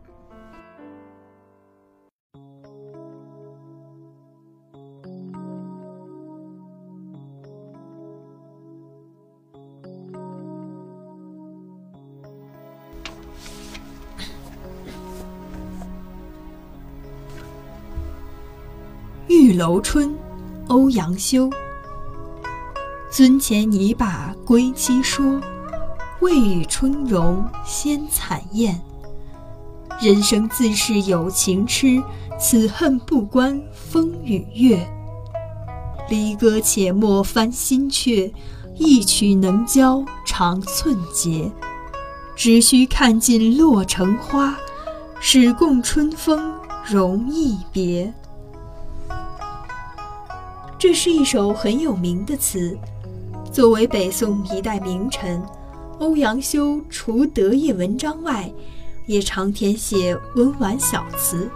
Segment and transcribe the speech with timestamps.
[19.31, 20.09] 玉楼春》
[20.67, 21.49] 欧阳修。
[23.09, 25.39] 尊前拟把归期说，
[26.19, 28.81] 未与春容先惨燕。
[30.01, 32.03] 人生自是有情痴，
[32.37, 34.85] 此恨不关风与月。
[36.09, 38.33] 离歌且莫翻新阙，
[38.75, 41.49] 一曲能教长寸节。
[42.35, 44.57] 只须看尽落成花，
[45.21, 46.53] 始共春风
[46.85, 48.13] 容易别。
[50.81, 52.75] 这是一首很有名的词。
[53.53, 55.39] 作为北宋一代名臣，
[55.99, 58.51] 欧阳修除得意文章外，
[59.05, 61.47] 也常填写温婉小词。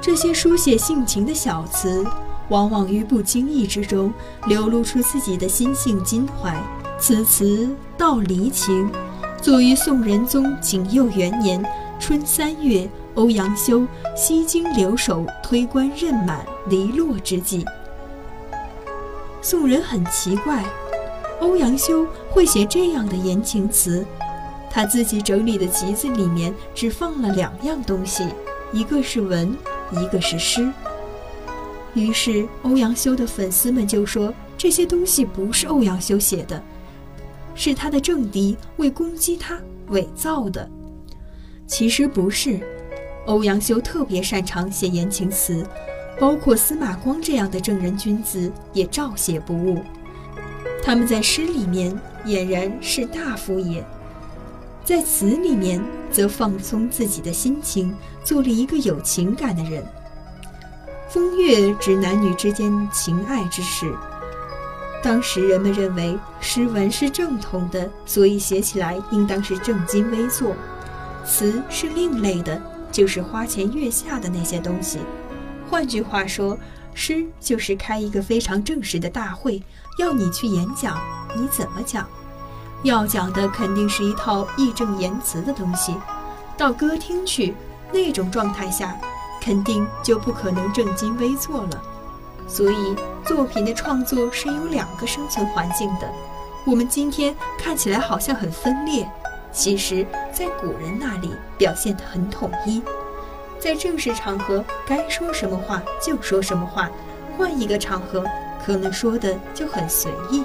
[0.00, 2.02] 这些书写性情的小词，
[2.48, 4.10] 往往于不经意之中
[4.46, 6.56] 流露出自己的心性襟怀。
[6.98, 8.90] 此词道离情，
[9.42, 11.62] 作于宋仁宗景佑元年
[11.98, 12.88] 春三月。
[13.16, 17.64] 欧阳修西京留守推官任满离落之际，
[19.40, 20.62] 宋人很奇怪，
[21.40, 24.04] 欧阳修会写这样的言情词。
[24.70, 28.28] 他自己整理的集子里面只放了两样东西，
[28.70, 29.56] 一个是文，
[29.92, 30.70] 一个是诗。
[31.94, 36.62] 于是欧阳修的粉丝们就说这些东西不是欧阳修写的，
[37.54, 39.58] 是他的政敌为攻击他
[39.88, 40.68] 伪造的。
[41.66, 42.60] 其实不是。
[43.26, 45.66] 欧阳修特别擅长写言情词，
[46.20, 49.82] 包括司马光这样的正人君子也照写不误。
[50.84, 51.92] 他们在诗里面
[52.24, 53.84] 俨然是大夫也，
[54.84, 55.82] 在词里面
[56.12, 59.84] 则放松自己的心情，做了一个有情感的人。
[61.08, 63.92] 风月指男女之间情爱之事，
[65.02, 70.54] 当时人们认为诗文是正统的，所以写起来应当是正襟危坐，
[71.26, 72.60] 词是另类的。
[72.92, 75.00] 就是花前月下的那些东西。
[75.68, 76.56] 换句话说，
[76.94, 79.62] 诗就是开一个非常正式的大会，
[79.98, 80.98] 要你去演讲，
[81.36, 82.08] 你怎么讲？
[82.84, 85.94] 要讲的肯定是一套义正言辞的东西。
[86.56, 87.54] 到歌厅去，
[87.92, 88.98] 那种状态下，
[89.42, 91.82] 肯定就不可能正襟危坐了。
[92.48, 96.10] 所以，作品的创作是有两个生存环境的。
[96.64, 99.06] 我们今天看起来好像很分裂。
[99.56, 102.82] 其实，在古人那里表现得很统一，
[103.58, 106.90] 在正式场合该说什么话就说什么话，
[107.38, 108.22] 换一个场合
[108.64, 110.44] 可能说的就很随意。